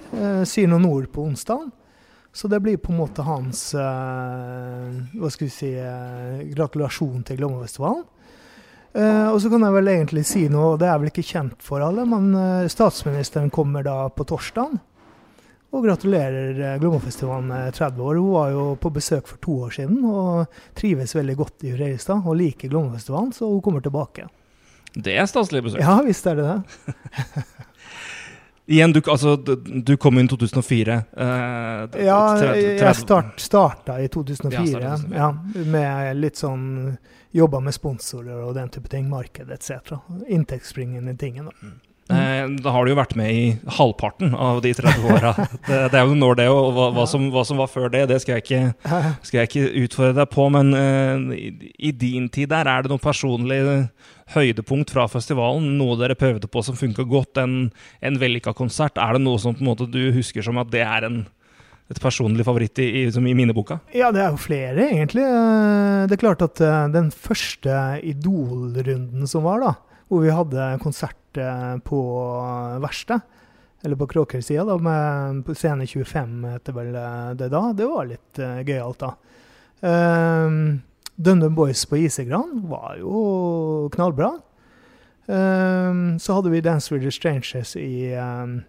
sier 0.48 0.68
noen 0.72 0.88
ord 0.88 1.10
på 1.12 1.24
onsdag. 1.24 1.70
Så 2.36 2.48
det 2.52 2.60
blir 2.64 2.80
på 2.80 2.92
en 2.92 3.00
måte 3.00 3.24
hans 3.24 3.62
hva 3.76 5.30
skal 5.32 5.48
vi 5.48 5.52
si, 5.54 5.70
gratulasjon 6.56 7.24
til 7.28 7.40
Glommerfestivalen. 7.40 8.04
Uh, 8.94 9.32
og 9.34 9.40
så 9.42 9.50
kan 9.50 9.64
jeg 9.66 9.74
vel 9.74 9.90
egentlig 9.90 10.24
si 10.30 10.44
noe, 10.54 10.76
det 10.78 10.86
er 10.86 11.00
vel 11.02 11.10
ikke 11.10 11.26
kjent 11.26 11.64
for 11.66 11.82
alle, 11.82 12.04
men 12.06 12.28
uh, 12.38 12.70
statsministeren 12.70 13.50
kommer 13.54 13.86
da 13.86 13.96
på 14.14 14.26
torsdag. 14.30 14.76
Og 15.74 15.82
gratulerer 15.88 16.60
eh, 16.78 17.42
med 17.42 17.74
30 17.74 18.04
år. 18.04 18.16
Hun 18.22 18.32
var 18.34 18.50
jo 18.54 18.66
på 18.78 18.92
besøk 18.94 19.28
for 19.28 19.38
to 19.42 19.56
år 19.66 19.74
siden 19.74 20.04
og 20.06 20.46
trives 20.78 21.16
veldig 21.16 21.36
godt 21.40 21.66
i 21.66 21.74
Fredrikstad 21.74 22.22
og 22.26 22.38
liker 22.38 22.70
Glommerfestivalen, 22.70 23.34
så 23.34 23.50
hun 23.50 23.62
kommer 23.62 23.82
tilbake. 23.82 24.28
Det 24.94 25.18
er 25.18 25.26
staselig 25.26 25.64
besøk. 25.66 25.82
Ja 25.82 25.98
visst 26.06 26.28
er 26.30 26.38
det 26.38 26.46
det. 26.52 27.44
Igjen, 28.66 28.94
du, 28.96 29.02
altså, 29.12 29.36
du, 29.36 29.98
kom 29.98 30.20
inn 30.22 30.30
2004. 30.32 30.94
eh, 31.18 32.06
Ja, 32.06 32.20
30 32.40 32.62
jeg 32.80 32.96
start, 32.96 33.34
starta 33.42 33.98
i 34.00 34.08
2004, 34.08 34.54
Ja, 34.54 34.68
startet 34.70 35.10
i 35.10 35.10
2004. 35.10 35.18
ja, 35.18 35.32
med 35.74 36.22
litt 36.22 36.40
sånn 36.40 36.70
Jobba 37.34 37.60
med 37.66 37.74
sponsorer 37.74 38.44
og 38.46 38.54
den 38.54 38.70
type 38.70 38.88
ting, 38.94 39.08
marked 39.10 39.50
etc. 39.52 39.98
Inntektsspringende 40.30 41.18
tingen. 41.18 41.50
da. 41.50 41.72
Eh, 42.12 42.48
Da 42.64 42.72
har 42.76 42.84
du 42.86 42.92
jo 42.92 42.98
vært 43.00 43.16
med 43.16 43.32
i 43.32 43.44
halvparten 43.78 44.34
av 44.36 44.62
de 44.62 44.74
30 44.76 45.06
åra. 45.08 45.32
Det, 45.68 45.78
det 45.94 46.00
er 46.00 46.04
jo 46.10 46.16
noen 46.20 46.36
det, 46.38 46.48
og 46.52 46.74
hva, 46.76 46.90
hva, 46.96 47.06
som, 47.08 47.30
hva 47.32 47.44
som 47.48 47.58
var 47.62 47.70
før 47.72 47.88
det, 47.94 48.02
det 48.12 48.18
skal 48.22 48.36
jeg 48.38 48.44
ikke, 48.44 48.64
skal 49.24 49.40
jeg 49.40 49.50
ikke 49.50 49.86
utfordre 49.86 50.18
deg 50.20 50.32
på. 50.34 50.48
Men 50.52 50.74
uh, 50.76 51.32
i, 51.38 51.52
i 51.80 51.92
din 51.96 52.28
tid 52.34 52.52
der, 52.52 52.68
er 52.68 52.84
det 52.84 52.92
noe 52.92 53.00
personlig 53.02 53.62
høydepunkt 54.36 54.92
fra 54.94 55.06
festivalen? 55.12 55.78
Noe 55.80 55.96
dere 56.02 56.18
prøvde 56.20 56.50
på 56.52 56.64
som 56.68 56.76
funka 56.80 57.06
godt? 57.08 57.40
En, 57.44 57.56
en 58.04 58.20
vellykka 58.20 58.52
konsert? 58.58 59.00
Er 59.00 59.16
det 59.16 59.24
noe 59.24 59.40
som 59.40 59.56
på 59.56 59.64
en 59.64 59.72
måte 59.72 59.88
du 59.92 60.02
husker 60.16 60.44
som 60.44 60.60
at 60.62 60.72
det 60.74 60.84
er 60.84 61.08
en, 61.08 61.22
et 61.92 62.00
personlig 62.04 62.44
favoritt 62.48 62.80
i, 62.84 62.90
i, 63.04 63.08
i 63.08 63.36
minneboka? 63.38 63.80
Ja, 63.96 64.12
det 64.16 64.24
er 64.26 64.36
jo 64.36 64.44
flere, 64.44 64.90
egentlig. 64.92 65.24
Eh, 65.24 66.04
Det 66.12 66.18
er 66.18 66.24
klart 66.28 66.44
at 66.46 66.60
den 66.94 67.10
første 67.16 67.80
Idol-runden 68.04 69.28
som 69.30 69.44
var, 69.48 69.64
da, 69.64 69.74
hvor 70.14 70.22
vi 70.22 70.34
hadde 70.34 70.70
konsert 70.84 71.42
eh, 71.42 71.78
på 71.86 72.00
verkstedet, 72.84 73.24
eller 73.84 74.00
på 74.00 74.08
Kråkersida, 74.14 74.64
da, 74.64 74.78
med 74.80 75.42
på 75.44 75.56
scene 75.58 75.88
25 75.90 76.36
heter 76.54 76.76
vel 76.78 76.94
eh, 76.96 77.32
det 77.40 77.50
da, 77.52 77.66
det 77.76 77.88
var 77.90 78.08
litt 78.08 78.40
uh, 78.40 78.62
gøyalt, 78.64 79.02
da. 79.02 79.10
Um, 79.84 80.84
Dundum 81.20 81.58
Boys 81.58 81.82
på 81.90 82.00
Isegran 82.00 82.62
var 82.70 82.96
jo 83.02 83.90
knallbra. 83.94 84.32
Um, 85.26 86.20
så 86.20 86.38
hadde 86.38 86.54
vi 86.54 86.62
Dance 86.64 86.94
with 86.94 87.04
the 87.04 87.12
Strangers 87.12 87.76
i, 87.76 88.14
um, 88.16 88.62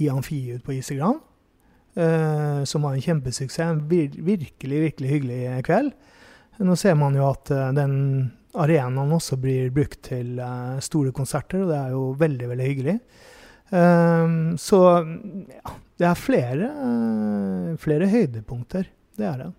i 0.00 0.08
Amfi 0.08 0.40
på 0.64 0.78
Isegran. 0.78 1.20
Uh, 1.96 2.64
som 2.64 2.84
var 2.84 2.96
en 2.96 3.04
kjempesuksess. 3.04 3.60
En 3.66 3.84
vir 3.90 4.16
virkelig, 4.16 4.80
virkelig 4.88 5.12
hyggelig 5.12 5.64
kveld. 5.68 5.92
Nå 6.64 6.76
ser 6.80 6.96
man 6.96 7.16
jo 7.16 7.26
at 7.28 7.50
eh, 7.52 7.72
den 7.76 7.96
arenaen 8.56 9.12
også 9.16 9.36
blir 9.40 9.70
brukt 9.74 10.00
til 10.08 10.38
eh, 10.42 10.78
store 10.84 11.12
konserter, 11.16 11.62
og 11.64 11.70
det 11.72 11.78
er 11.80 11.94
jo 11.94 12.04
veldig, 12.20 12.48
veldig 12.54 12.68
hyggelig. 12.70 12.96
Ehm, 13.76 14.56
så 14.60 14.80
ja, 15.02 15.76
det 15.98 16.06
er 16.10 16.18
flere, 16.20 16.68
eh, 16.90 17.70
flere 17.82 18.08
høydepunkter. 18.12 18.86
Det 19.16 19.26
er 19.26 19.40
det. 19.44 19.52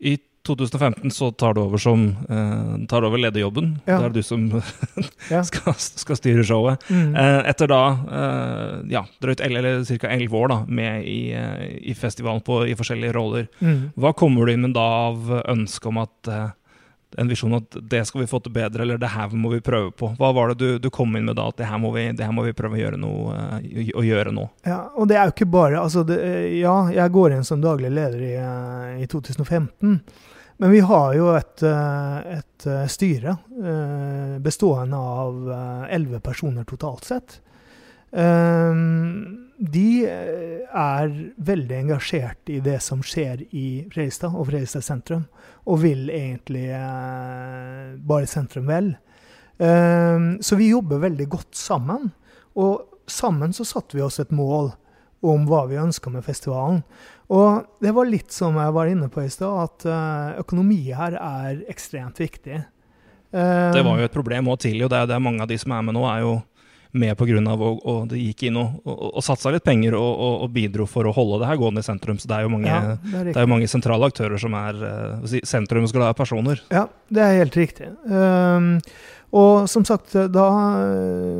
I 0.00 0.16
2015 0.46 1.10
så 1.10 1.32
tar 1.34 1.54
du 1.56 1.60
over 1.64 1.80
som 1.82 2.02
eh, 2.30 2.74
tar 2.86 3.02
over 3.08 3.18
lederjobben. 3.18 3.72
Ja. 3.88 3.96
Det 3.98 4.06
er 4.10 4.12
du 4.14 4.22
som 4.22 4.44
skal, 5.48 5.74
skal 5.74 6.18
styre 6.20 6.44
showet. 6.46 6.84
Mm. 6.92 7.16
Eh, 7.18 7.38
etter 7.50 7.70
da 7.72 7.80
eh, 8.20 8.76
ja, 8.94 9.02
drøyt 9.24 9.42
el- 9.42 9.58
eller 9.58 9.82
ca. 9.88 10.12
elleve 10.14 10.38
år 10.38 10.52
da, 10.52 10.58
med 10.68 11.08
i, 11.10 11.18
eh, 11.34 11.64
i 11.90 11.96
festivalen 11.98 12.44
på, 12.46 12.60
i 12.70 12.76
forskjellige 12.78 13.16
roller, 13.16 13.48
Mm. 13.60 13.88
hva 13.98 14.12
kommer 14.14 14.46
du 14.46 14.52
inn 14.52 14.62
med 14.68 14.76
da 14.76 14.84
av 15.08 15.30
ønske 15.48 15.88
om 15.90 15.98
at 16.04 16.30
en 17.16 17.28
visjon 17.28 17.54
at 17.56 17.76
det 17.80 18.02
skal 18.06 18.20
vi 18.20 18.28
få 18.28 18.40
til 18.44 18.52
bedre, 18.52 18.82
eller 18.82 19.00
det 19.00 19.08
her 19.08 19.32
må 19.32 19.50
vi 19.54 19.62
prøve 19.64 19.90
på. 19.96 20.10
Hva 20.18 20.30
var 20.36 20.52
det 20.52 20.58
du, 20.60 20.78
du 20.82 20.90
kom 20.92 21.16
inn 21.16 21.28
med 21.28 21.38
da, 21.38 21.48
at 21.48 21.58
det 21.60 21.68
her 21.70 21.80
må 21.80 21.92
vi, 21.94 22.06
her 22.12 22.34
må 22.34 22.44
vi 22.44 22.54
prøve 22.56 22.76
å 22.76 22.82
gjøre, 22.82 23.00
noe, 23.00 23.32
uh, 23.32 23.90
å 23.96 24.04
gjøre 24.04 24.34
nå? 24.36 24.44
Ja, 24.68 24.82
og 24.94 25.08
det 25.10 25.16
er 25.18 25.30
jo 25.30 25.36
ikke 25.36 25.50
bare 25.56 25.80
altså 25.80 26.04
det, 26.06 26.20
Ja, 26.58 26.76
jeg 26.92 27.14
går 27.14 27.36
inn 27.36 27.46
som 27.48 27.64
daglig 27.64 27.92
leder 27.96 28.20
i, 28.20 28.34
uh, 28.36 29.00
i 29.00 29.08
2015. 29.08 30.00
Men 30.56 30.72
vi 30.72 30.80
har 30.88 31.16
jo 31.16 31.32
et, 31.36 31.64
uh, 31.64 32.20
et 32.38 32.68
styre 32.92 33.36
bestående 34.42 34.96
av 34.96 35.50
elleve 35.92 36.20
personer 36.24 36.64
totalt 36.68 37.04
sett. 37.04 37.40
De 39.56 40.04
er 40.04 41.12
veldig 41.40 41.76
engasjert 41.78 42.50
i 42.52 42.58
det 42.60 42.76
som 42.84 43.00
skjer 43.04 43.46
i 43.56 43.86
Fredrikstad 43.92 44.34
og 44.36 44.50
Fredrikstad 44.50 44.84
sentrum 44.84 45.24
og 45.66 45.80
vil 45.80 46.10
egentlig 46.12 46.66
eh, 46.76 47.94
bare 47.96 48.28
sentrum 48.28 48.68
vel. 48.68 48.92
Eh, 49.56 50.26
så 50.44 50.58
vi 50.60 50.70
jobber 50.70 51.00
veldig 51.06 51.28
godt 51.32 51.56
sammen. 51.56 52.10
Og 52.60 53.00
sammen 53.08 53.56
så 53.56 53.64
satte 53.64 53.96
vi 53.96 54.04
oss 54.04 54.20
et 54.20 54.34
mål 54.34 54.74
om 55.26 55.46
hva 55.48 55.64
vi 55.70 55.80
ønska 55.80 56.12
med 56.12 56.26
festivalen. 56.26 56.82
Og 57.32 57.64
det 57.82 57.94
var 57.96 58.06
litt 58.06 58.34
som 58.34 58.58
jeg 58.60 58.74
var 58.76 58.92
inne 58.92 59.08
på 59.10 59.24
i 59.24 59.32
stad, 59.32 59.56
at 59.64 59.88
eh, 59.88 60.42
økonomi 60.44 60.82
her 60.92 61.16
er 61.16 61.64
ekstremt 61.72 62.20
viktig. 62.20 62.60
Det 63.36 63.82
var 63.84 63.98
jo 63.98 64.06
et 64.06 64.14
problem 64.14 64.46
òg 64.48 64.60
tidlig, 64.62 64.84
og 64.86 64.92
det 64.92 65.00
er, 65.00 65.08
det 65.10 65.16
er 65.16 65.24
mange 65.24 65.42
av 65.42 65.48
de 65.50 65.56
som 65.60 65.72
er 65.74 65.82
med 65.84 65.96
nå, 65.96 66.04
er 66.08 66.22
jo 66.22 66.36
med 66.98 67.16
pga. 67.18 67.40
Og, 67.54 67.80
og 67.86 68.06
det 68.10 68.20
gikk 68.20 68.46
inn 68.48 68.60
og, 68.60 68.78
og, 68.84 69.02
og 69.18 69.24
satsa 69.24 69.52
litt 69.54 69.64
penger 69.66 69.96
og, 69.98 70.12
og, 70.44 70.46
bidro 70.54 70.86
for 70.90 71.08
å 71.08 71.14
holde 71.14 71.42
det 71.42 71.50
her 71.50 71.60
gående 71.60 71.82
i 71.84 71.86
sentrum. 71.86 72.20
Så 72.20 72.30
det 72.30 72.38
er 72.38 72.46
jo 72.46 72.52
mange, 72.52 72.70
ja, 72.70 72.94
det 73.02 73.18
er 73.20 73.32
det 73.32 73.42
er 73.42 73.50
mange 73.50 73.68
sentrale 73.70 74.08
aktører 74.10 74.40
som 74.40 74.56
er 74.58 74.80
uh, 74.82 75.36
sentrumsglade 75.46 76.16
personer. 76.18 76.62
Ja, 76.72 76.86
det 77.12 77.24
er 77.24 77.40
helt 77.42 77.58
riktig. 77.58 77.90
Um, 78.08 78.76
og 79.36 79.66
som 79.68 79.84
sagt, 79.84 80.14
da 80.32 80.46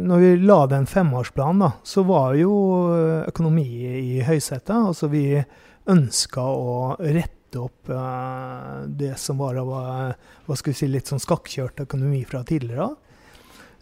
når 0.05 0.23
vi 0.23 0.33
la 0.43 0.59
den 0.69 0.89
femårsplanen, 0.91 1.63
da, 1.63 1.71
så 1.87 2.03
var 2.05 2.35
jo 2.37 2.53
økonomi 3.31 3.69
i 4.03 4.21
høysetet. 4.27 4.75
Altså 4.75 5.09
vi 5.13 5.31
ønska 5.87 6.43
å 6.43 6.97
rette 6.99 7.63
opp 7.63 7.89
uh, 7.89 8.85
det 8.91 9.15
som 9.23 9.39
var 9.41 9.63
av 9.63 9.71
hva 9.71 10.59
skal 10.59 10.75
vi 10.75 10.79
si, 10.83 10.91
litt 10.91 11.09
sånn 11.09 11.23
skakkjørt 11.23 11.87
økonomi 11.87 12.25
fra 12.29 12.43
tidligere. 12.45 12.91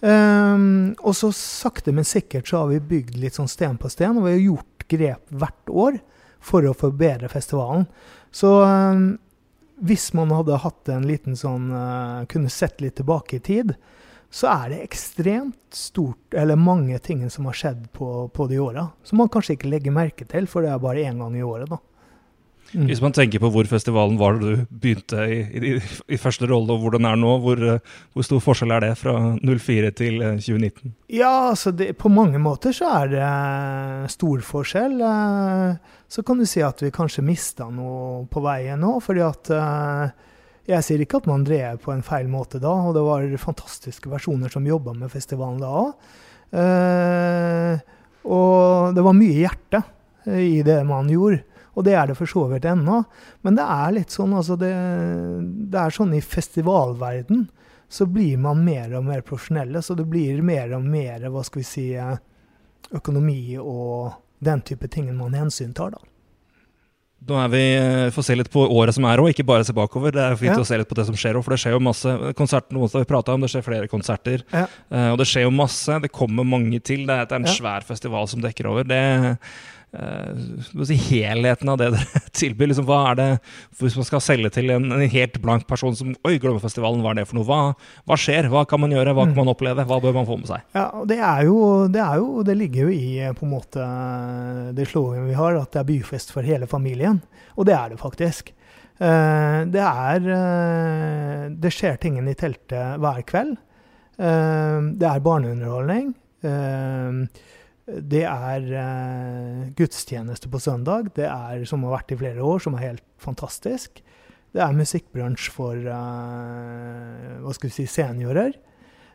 Um, 0.05 0.93
og 1.01 1.15
så 1.17 1.31
sakte, 1.33 1.93
men 1.97 2.05
sikkert 2.05 2.51
så 2.51 2.61
har 2.61 2.73
vi 2.75 2.83
bygd 2.93 3.17
litt 3.23 3.39
sånn 3.39 3.49
sten 3.49 3.79
på 3.81 3.89
sten, 3.89 4.19
og 4.19 4.27
vi 4.27 4.35
har 4.35 4.43
gjort 4.43 4.85
grep 4.91 5.31
hvert 5.33 5.71
år 5.73 5.97
for 6.45 6.67
å 6.69 6.75
forbedre 6.77 7.31
festivalen. 7.33 7.87
Så 8.35 8.51
um, 8.69 9.15
hvis 9.81 10.11
man 10.17 10.35
hadde 10.35 10.61
hatt 10.61 10.91
en 10.93 11.07
liten 11.09 11.39
sånn 11.39 11.71
uh, 11.73 12.27
Kunne 12.31 12.53
sett 12.53 12.83
litt 12.85 12.99
tilbake 13.01 13.39
i 13.39 13.45
tid, 13.45 13.73
så 14.35 14.51
er 14.51 14.75
det 14.75 14.83
ekstremt 14.83 15.77
stort, 15.79 16.35
eller 16.35 16.59
mange 16.59 16.99
ting 16.99 17.23
som 17.31 17.49
har 17.49 17.57
skjedd 17.57 17.87
på, 17.95 18.29
på 18.35 18.49
de 18.51 18.59
åra. 18.61 18.89
Som 19.07 19.23
man 19.23 19.31
kanskje 19.33 19.57
ikke 19.57 19.71
legger 19.71 19.95
merke 19.95 20.27
til, 20.29 20.49
for 20.51 20.67
det 20.67 20.73
er 20.75 20.83
bare 20.83 21.05
én 21.07 21.23
gang 21.23 21.37
i 21.39 21.45
året, 21.47 21.71
da. 21.71 21.79
Mm. 22.75 22.89
Hvis 22.89 23.01
man 23.03 23.13
tenker 23.15 23.39
på 23.43 23.51
hvor 23.55 23.69
festivalen 23.71 24.17
var 24.19 24.39
da 24.41 24.51
du 24.51 24.65
begynte 24.67 25.25
i, 25.31 25.39
i, 25.55 25.75
i, 26.11 26.19
første 26.19 26.49
rolle, 26.51 26.75
og 26.75 26.83
hvor 26.83 26.97
den 26.97 27.07
er 27.07 27.19
nå, 27.21 27.37
hvor, 27.45 27.61
hvor, 27.61 28.27
stor 28.27 28.43
forskjell 28.43 28.75
er 28.75 28.87
det 28.89 28.95
fra 28.99 29.15
04 29.39 29.93
til 29.95 30.19
2019? 30.43 30.91
Eh, 30.91 31.19
ja, 31.21 31.51
altså 31.53 31.71
det, 31.71 31.93
På 32.01 32.11
mange 32.11 32.41
måter 32.43 32.75
så 32.75 32.91
er 33.03 33.13
det 33.15 33.23
eh, 33.23 34.11
stor 34.11 34.43
forskjell. 34.49 34.99
Eh, 35.07 35.95
så 36.11 36.27
kan 36.27 36.41
du 36.41 36.47
si 36.51 36.65
at 36.67 36.83
vi 36.83 36.93
kanskje 36.95 37.27
mista 37.27 37.69
noe 37.71 38.25
på 38.31 38.43
veien 38.43 38.83
nå. 38.83 38.97
fordi 39.03 39.23
at 39.25 39.55
jeg 40.65 40.85
sier 40.87 41.03
ikke 41.05 41.21
at 41.21 41.31
man 41.31 41.45
drev 41.47 41.79
på 41.83 41.93
en 41.93 42.05
feil 42.07 42.29
måte 42.31 42.59
da, 42.63 42.73
og 42.73 42.95
det 42.97 43.03
var 43.05 43.27
fantastiske 43.41 44.11
versjoner 44.11 44.53
som 44.53 44.67
jobba 44.67 44.95
med 44.97 45.13
festivalen 45.13 45.61
da 45.63 45.73
òg. 45.85 45.91
Og 48.25 48.95
det 48.95 49.03
var 49.05 49.19
mye 49.19 49.43
hjerte 49.43 49.83
i 50.41 50.63
det 50.65 50.79
man 50.89 51.11
gjorde. 51.13 51.43
Og 51.75 51.85
det 51.87 51.97
er 51.99 52.11
det 52.11 52.17
for 52.19 52.31
så 52.31 52.47
vidt 52.53 52.67
ennå. 52.71 53.03
Men 53.43 53.59
det 53.59 53.67
er 53.67 53.95
litt 53.99 54.15
sånn, 54.15 54.35
altså 54.37 54.57
det, 54.61 54.73
det 55.71 55.81
er 55.81 55.95
sånn 55.95 56.15
i 56.15 56.23
festivalverden 56.23 57.49
så 57.95 58.07
blir 58.11 58.39
man 58.41 58.65
mer 58.65 58.97
og 58.99 59.05
mer 59.07 59.23
profesjonelle. 59.27 59.83
Så 59.83 59.95
det 59.95 60.07
blir 60.11 60.43
mer 60.43 60.73
og 60.75 60.87
mer 60.87 61.29
hva 61.31 61.45
skal 61.47 61.63
vi 61.63 61.69
si, 61.69 61.87
økonomi 62.95 63.57
og 63.61 64.15
den 64.45 64.65
type 64.67 64.89
ting 64.91 65.13
man 65.17 65.37
hensyntar. 65.37 65.95
da. 65.95 66.03
Nå 67.25 67.37
er 67.41 67.49
vi, 67.49 67.63
eh, 67.77 68.11
får 68.13 68.25
se 68.27 68.35
litt 68.37 68.51
på 68.53 68.67
året 68.69 68.93
som 68.95 69.05
er 69.09 69.21
òg, 69.23 69.31
ikke 69.33 69.47
bare 69.49 69.65
se 69.65 69.73
bakover. 69.73 70.13
Det 70.13 70.21
er 70.21 70.37
fint 70.37 70.53
ja. 70.53 70.61
å 70.61 70.67
se 70.67 70.77
litt 70.77 70.89
på 70.91 70.97
det 70.99 71.07
som 71.09 71.17
skjer 71.17 71.39
òg, 71.39 71.45
for 71.47 71.55
det 71.55 71.61
skjer 71.63 71.73
jo 71.73 71.81
masse. 71.81 72.17
Konserten 72.37 72.77
onsdag 72.77 73.07
vi 73.07 73.09
prata 73.09 73.33
om, 73.33 73.41
det 73.41 73.49
skjer 73.53 73.65
flere 73.65 73.89
konserter. 73.89 74.45
Ja. 74.53 74.67
Uh, 74.93 75.13
og 75.15 75.19
det 75.23 75.29
skjer 75.31 75.47
jo 75.47 75.55
masse. 75.55 75.97
Det 76.05 76.13
kommer 76.13 76.45
mange 76.45 76.83
til. 76.85 77.07
Det 77.09 77.17
er 77.17 77.33
en 77.39 77.49
ja. 77.49 77.55
svær 77.55 77.87
festival 77.87 78.29
som 78.29 78.45
dekker 78.45 78.69
over. 78.69 78.85
Det, 78.85 79.01
si, 80.89 80.97
helheten 80.97 81.69
av 81.71 81.79
det 81.79 81.91
dere 81.95 82.23
tilbyr. 82.41 82.71
Liksom, 82.71 82.87
hva 82.89 83.01
er 83.11 83.19
det, 83.19 83.29
Hvis 83.81 83.97
man 83.99 84.07
skal 84.09 84.23
selge 84.25 84.51
til 84.57 84.73
en, 84.75 84.91
en 84.95 85.05
helt 85.11 85.39
blank 85.43 85.67
person 85.71 85.95
som 85.97 86.15
Oi, 86.27 86.37
Glommefestivalen, 86.43 87.03
hva 87.05 87.13
er 87.13 87.21
det 87.21 87.29
for 87.31 87.39
noe? 87.39 87.47
Hva, 87.49 87.61
hva, 88.09 88.19
skjer? 88.21 88.51
Hva 88.53 88.65
kan 88.69 88.83
man 88.83 88.95
gjøre? 88.95 89.15
Hva 89.15 89.27
kan 89.29 89.35
mm. 89.35 89.41
man 89.43 89.53
oppleve? 89.55 89.87
Hva 89.89 90.01
bør 90.03 90.17
man 90.19 90.29
få 90.29 90.39
med 90.41 90.51
seg? 90.51 90.67
Ja, 90.77 90.89
Det 91.09 91.21
er 91.21 91.47
jo, 91.49 91.59
det, 91.93 92.03
er 92.03 92.21
jo, 92.23 92.45
det 92.47 92.59
ligger 92.61 92.89
jo 92.89 92.97
i 92.97 93.31
på 93.39 93.47
en 93.47 93.55
måte 93.55 93.89
det 94.75 94.89
slogan 94.91 95.29
vi 95.29 95.39
har, 95.39 95.61
at 95.61 95.73
det 95.75 95.83
er 95.83 95.91
byfest 95.93 96.35
for 96.35 96.47
hele 96.47 96.69
familien. 96.71 97.23
Og 97.59 97.69
det 97.69 97.77
er 97.79 97.95
det 97.95 98.01
faktisk. 98.03 98.53
Uh, 98.95 99.67
det 99.75 99.83
er 99.83 100.27
Det 101.59 101.73
skjer 101.75 101.99
tingene 102.03 102.31
i 102.35 102.39
teltet 102.39 103.01
hver 103.03 103.25
kveld. 103.27 103.57
Det 104.15 105.07
er 105.09 105.25
barneunderholdning. 105.25 106.13
Det 107.85 108.23
er 108.25 108.63
uh, 108.65 109.69
gudstjeneste 109.77 110.49
på 110.49 110.57
søndag, 110.63 111.11
det 111.19 111.27
er, 111.29 111.67
som 111.69 111.83
har 111.85 111.93
vært 111.99 112.15
i 112.15 112.17
flere 112.17 112.41
år, 112.41 112.63
som 112.65 112.73
er 112.79 112.87
helt 112.87 113.05
fantastisk. 113.21 114.01
Det 114.55 114.63
er 114.65 114.79
musikkbransje 114.79 115.53
for 115.53 115.77
uh, 115.77 117.45
hva 117.45 117.53
skal 117.53 117.69
vi 117.69 117.77
si, 117.77 117.85
seniorer. 117.91 118.57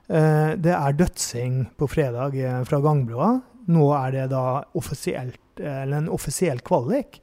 Uh, 0.06 0.54
det 0.62 0.74
er 0.76 1.00
dødsing 1.00 1.74
på 1.82 1.88
fredag 1.90 2.38
fra 2.70 2.78
Gangbroa. 2.86 3.32
Nå 3.74 3.86
er 3.98 4.10
det 4.14 4.28
da 4.36 4.62
en 4.78 6.06
offisiell 6.14 6.62
kvalik. 6.66 7.22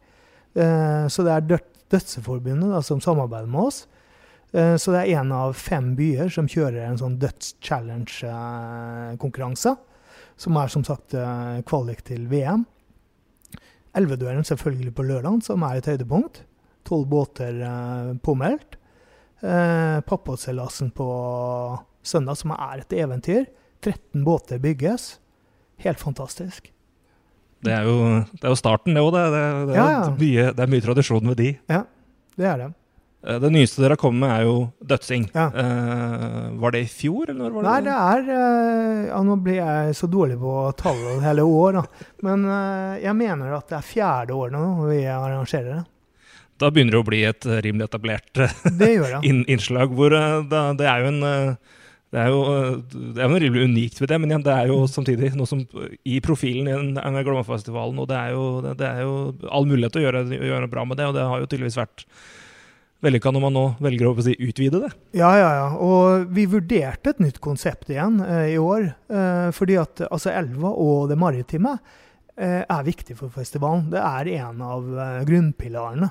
så 0.55 1.23
det 1.27 1.33
er 1.33 1.49
Dødseforbundet 1.91 2.71
da, 2.71 2.81
som 2.83 3.01
samarbeider 3.03 3.51
med 3.51 3.61
oss. 3.67 3.89
så 4.55 4.93
det 4.93 5.01
er 5.01 5.07
én 5.19 5.33
av 5.35 5.53
fem 5.59 5.97
byer 5.99 6.29
som 6.31 6.49
kjører 6.49 6.87
en 6.87 6.99
sånn 7.01 7.19
dødschallenge-konkurranse 7.19 9.77
som 10.37 10.57
er 10.61 10.73
som 10.73 10.85
sagt 10.87 11.17
eh, 11.17 11.61
kvalik 11.69 12.03
til 12.07 12.27
VM. 12.31 12.65
Elvedøren 13.97 14.45
selvfølgelig 14.45 14.93
på 14.97 15.07
lørdag, 15.09 15.41
som 15.47 15.65
er 15.65 15.81
et 15.81 15.89
høydepunkt. 15.89 16.43
Tolv 16.87 17.09
båter 17.11 17.61
eh, 17.65 18.15
påmeldt. 18.23 18.79
Eh, 19.41 19.99
Pappaseilasen 20.07 20.93
på 20.97 21.09
søndag, 22.07 22.39
som 22.41 22.53
er 22.57 22.85
et 22.85 22.97
eventyr. 23.01 23.47
13 23.85 24.25
båter 24.25 24.61
bygges. 24.63 25.17
Helt 25.85 26.01
fantastisk. 26.01 26.73
Det 27.65 27.73
er 27.73 27.87
jo, 27.89 27.97
det 28.37 28.45
er 28.45 28.53
jo 28.53 28.59
starten, 28.59 28.95
det 28.95 29.03
òg. 29.03 29.15
Det, 29.17 29.23
det, 29.33 29.45
det, 29.71 29.77
ja, 29.77 29.87
ja. 29.93 30.51
det, 30.53 30.65
er 30.65 30.71
mye 30.71 30.85
tradisjon 30.85 31.33
ved 31.33 31.41
de. 31.41 31.53
Ja, 31.73 31.83
det 32.37 32.49
er 32.53 32.61
det. 32.61 32.69
Eh, 33.27 33.41
det 33.43 33.51
nyeste 33.51 33.83
dere 33.83 33.97
har 33.97 34.01
kommet 34.01 34.23
med, 34.23 34.35
er 34.37 34.47
jo 34.47 34.57
dødsing. 34.87 35.27
Ja. 35.35 35.49
Uh, 35.51 36.55
var 36.63 36.75
det 36.75 36.85
i 36.85 36.91
fjor, 36.91 37.31
eller 37.31 37.41
når 37.43 37.57
var 37.57 37.65
det? 37.65 37.73
Nei, 37.73 37.81
det 37.87 37.97
er 37.97 38.29
uh, 38.31 39.01
ja, 39.09 39.23
Nå 39.27 39.39
blir 39.43 39.59
jeg 39.59 39.97
så 39.99 40.11
dårlig 40.11 40.39
på 40.43 40.55
tallene 40.79 41.25
hele 41.25 41.47
år, 41.47 41.81
da. 41.81 42.07
Men 42.27 42.47
uh, 42.47 42.95
jeg 43.03 43.19
mener 43.19 43.57
at 43.59 43.73
det 43.73 43.81
er 43.81 43.89
fjerde 43.89 44.37
året 44.37 44.55
nå 44.55 44.67
vi 44.87 45.03
arrangerer 45.11 45.73
det. 45.73 45.83
Da 46.57 46.71
begynner 46.73 46.97
det 46.97 47.01
å 47.03 47.09
bli 47.09 47.25
et 47.29 47.49
rimelig 47.67 47.91
etablert 47.91 48.39
inn, 49.29 49.43
innslag. 49.45 49.91
hvor 49.93 50.15
da, 50.15 50.63
Det 50.79 50.87
er 50.89 51.03
jo 51.03 51.11
en 51.11 51.59
det 52.15 52.23
er 52.23 52.31
jo 52.31 52.39
det 52.87 53.21
er 53.21 53.29
noe 53.29 53.41
rimelig 53.43 53.67
unikt 53.67 53.99
ved 54.01 54.09
det, 54.09 54.17
men 54.23 54.31
det 54.41 54.53
er 54.55 54.71
jo 54.71 54.79
mm. 54.85 54.89
samtidig 54.89 55.33
noe 55.37 55.51
som 55.51 55.61
i 56.07 56.21
profilen 56.25 56.71
i 56.71 56.77
en 57.03 57.19
Glomma-festivalen. 57.27 57.99
Og 58.01 58.09
det 58.09 58.17
er, 58.17 58.31
jo, 58.33 58.47
det 58.71 58.87
er, 58.87 59.03
jo, 59.03 59.17
all 59.51 59.69
mulighet 59.69 59.93
til 59.99 60.05
å 60.05 60.07
gjøre, 60.07 60.23
gjøre 60.39 60.71
bra 60.73 60.87
med 60.89 61.03
det, 61.03 61.11
og 61.11 61.19
det 61.19 61.27
har 61.27 61.43
jo 61.43 61.51
tydeligvis 61.51 61.77
vært 61.83 62.07
vellykka 63.05 63.31
når 63.33 63.43
man 63.45 63.55
nå 63.57 63.65
velger 63.83 64.09
å 64.09 64.15
si, 64.25 64.35
utvide 64.41 64.81
det. 64.87 64.91
Ja, 65.19 65.31
ja, 65.39 65.51
ja. 65.59 65.67
Og 65.83 66.31
vi 66.35 66.47
vurderte 66.51 67.13
et 67.13 67.23
nytt 67.23 67.41
konsept 67.45 67.91
igjen 67.93 68.21
eh, 68.25 68.55
i 68.55 68.59
år. 68.61 68.89
Eh, 69.13 69.49
fordi 69.57 69.77
at 69.81 70.01
altså, 70.09 70.33
elva 70.33 70.73
og 70.73 71.09
det 71.11 71.19
maritime 71.21 71.77
eh, 71.77 72.63
er 72.63 72.87
viktig 72.87 73.19
for 73.19 73.33
festivalen. 73.35 73.91
Det 73.93 74.01
er 74.01 74.33
en 74.41 74.63
av 74.65 74.89
eh, 74.95 75.25
grunnpilarene. 75.29 76.09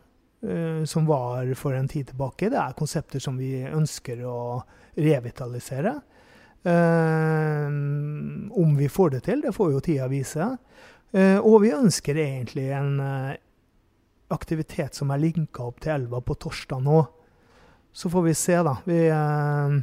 som 0.86 1.02
var 1.08 1.48
for 1.58 1.74
en 1.74 1.88
tid 1.90 2.12
tilbake, 2.12 2.46
det 2.52 2.58
er 2.60 2.76
konsepter 2.78 3.18
som 3.18 3.34
vi 3.40 3.64
ønsker 3.66 4.20
å 4.22 4.62
revitalisere. 4.94 5.96
Um, 6.68 8.50
om 8.52 8.76
vi 8.76 8.88
får 8.88 9.10
det 9.10 9.20
til, 9.28 9.40
det 9.44 9.54
får 9.56 9.72
jo 9.72 9.82
tida 9.84 10.08
vise. 10.10 10.48
Eh, 11.12 11.38
og 11.38 11.62
vi 11.64 11.72
ønsker 11.72 12.18
egentlig 12.20 12.68
en 12.76 12.98
eh, 13.00 13.36
aktivitet 14.34 14.98
som 14.98 15.12
er 15.14 15.22
linka 15.22 15.64
opp 15.64 15.80
til 15.80 15.94
elva 15.94 16.20
på 16.20 16.36
torsdag 16.36 16.82
nå. 16.84 17.02
Så 17.96 18.10
får 18.12 18.26
vi 18.26 18.34
se, 18.36 18.56
da. 18.66 18.76
Vi, 18.84 18.98
eh, 19.08 19.76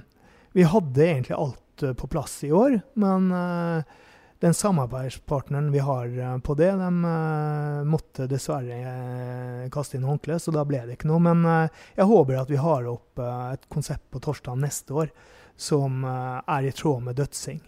vi 0.54 0.66
hadde 0.70 1.06
egentlig 1.06 1.38
alt 1.38 1.84
eh, 1.84 1.96
på 1.98 2.10
plass 2.12 2.38
i 2.46 2.52
år, 2.54 2.78
men 3.02 3.32
eh, 3.34 3.96
den 4.44 4.54
samarbeidspartneren 4.54 5.72
vi 5.74 5.80
har 5.80 6.06
eh, 6.06 6.38
på 6.46 6.54
det, 6.60 6.72
de 6.78 6.92
eh, 7.12 7.80
måtte 7.90 8.28
dessverre 8.30 8.82
eh, 8.82 9.64
kaste 9.74 9.98
inn 9.98 10.06
håndkleet, 10.06 10.44
så 10.44 10.54
da 10.54 10.66
ble 10.68 10.84
det 10.86 11.00
ikke 11.00 11.10
noe. 11.10 11.24
Men 11.24 11.48
jeg 11.96 12.10
håper 12.12 12.44
at 12.44 12.52
vi 12.54 12.62
har 12.62 12.86
opp 12.92 13.24
et 13.26 13.66
konsept 13.72 14.06
på 14.14 14.22
torsdag 14.22 14.62
neste 14.62 14.94
år 14.94 15.10
som 15.58 16.04
er 16.06 16.68
i 16.68 16.74
tråd 16.76 17.04
med 17.06 17.18
dødsing. 17.20 17.62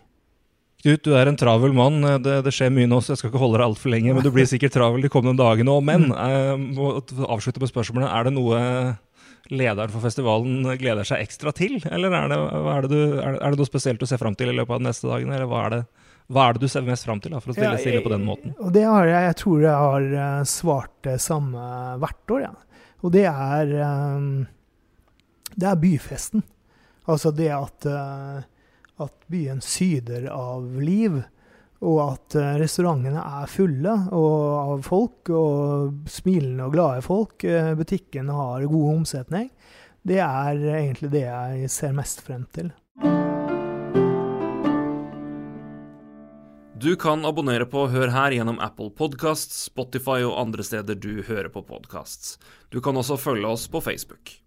Knut, 0.84 1.02
du 1.04 1.16
er 1.18 1.26
en 1.30 1.38
travel 1.40 1.74
mann. 1.74 2.04
Det, 2.22 2.42
det, 2.46 2.54
skjer 2.54 2.70
mye 2.74 2.88
nå, 2.90 3.00
så 3.02 3.14
jeg 3.14 3.22
skal 3.22 3.32
ikke 3.32 3.42
holde 3.42 3.58
deg 3.58 3.66
altfor 3.66 3.92
lenge. 3.92 4.14
Men 4.14 4.26
du 4.26 4.30
blir 4.34 4.46
sikkert 4.50 4.76
travel 4.76 5.02
de 5.04 5.10
kommende 5.12 5.42
dagene 5.42 5.74
òg. 5.74 5.84
Men 5.88 6.10
jeg 6.12 6.58
må 6.78 6.92
avslutte 7.26 7.64
med 7.64 7.72
spørsmålet. 7.72 8.10
Er 8.12 8.28
det 8.28 8.34
noe 8.36 8.60
lederen 9.50 9.94
for 9.94 10.04
festivalen 10.04 10.68
gleder 10.78 11.08
seg 11.08 11.24
ekstra 11.26 11.54
til? 11.56 11.80
Eller 11.90 12.14
er 12.14 12.30
det, 12.30 12.38
er 12.76 12.86
det, 12.86 12.92
du, 12.92 13.18
er 13.24 13.40
det 13.42 13.58
noe 13.58 13.70
spesielt 13.70 14.04
du 14.04 14.06
ser 14.10 14.22
fram 14.22 14.38
til 14.38 14.52
i 14.52 14.58
løpet 14.58 14.76
av 14.76 14.84
de 14.84 14.90
neste 14.90 15.10
dagene? 15.10 15.34
Eller 15.40 15.50
hva 15.50 15.64
er 15.66 15.76
det? 15.76 15.82
Hva 16.28 16.46
er 16.46 16.58
det 16.58 16.68
du 16.68 16.72
ser 16.72 16.84
mest 16.84 17.08
fram 17.08 17.22
til, 17.24 17.32
da, 17.32 17.40
for 17.40 17.54
å 17.54 17.56
stille 17.56 17.72
ja, 17.72 17.80
stille 17.80 18.04
på 18.04 18.12
den 18.12 18.26
måten? 18.28 18.52
Og 18.60 18.74
det 18.76 18.84
har 18.84 19.08
jeg, 19.08 19.22
jeg 19.30 19.38
tror 19.40 19.62
jeg 19.64 19.84
har 19.88 20.08
eh, 20.12 20.42
svart 20.52 20.94
det 21.08 21.16
samme 21.24 21.68
hvert 22.04 22.36
år. 22.36 22.42
Ja. 22.44 22.84
Og 23.08 23.14
det 23.16 23.24
er, 23.32 23.72
det 25.56 25.70
er 25.72 25.80
byfesten. 25.80 26.44
Altså 27.08 27.32
det 27.36 27.50
at, 27.56 27.88
uh, 27.88 28.44
at 29.04 29.28
byen 29.32 29.64
syder 29.64 30.30
av 30.34 30.68
liv. 30.82 31.22
Og 31.78 32.00
at 32.02 32.34
restaurantene 32.58 33.22
er 33.22 33.52
fulle 33.54 33.92
av 34.18 34.80
folk, 34.82 35.30
og 35.30 36.10
smilende 36.10 36.66
og 36.66 36.74
glade 36.74 37.04
folk. 37.06 37.46
Butikken 37.78 38.32
har 38.34 38.66
god 38.66 38.88
omsetning. 38.96 39.52
Det 40.02 40.18
er 40.18 40.58
egentlig 40.80 41.12
det 41.14 41.28
jeg 41.28 41.70
ser 41.70 41.94
mest 41.94 42.26
frem 42.26 42.48
til. 42.58 42.74
Du 46.80 46.96
kan 46.96 47.26
abonnere 47.26 47.66
på 47.66 47.88
Hør 47.90 48.12
her 48.14 48.32
gjennom 48.36 48.60
Apple 48.62 48.92
Podcasts, 48.94 49.64
Spotify 49.66 50.20
og 50.22 50.36
andre 50.38 50.62
steder 50.64 51.00
du 51.02 51.24
hører 51.26 51.50
på 51.50 51.64
podcasts. 51.66 52.36
Du 52.70 52.78
kan 52.86 52.98
også 53.02 53.18
følge 53.18 53.50
oss 53.50 53.66
på 53.68 53.82
Facebook. 53.82 54.47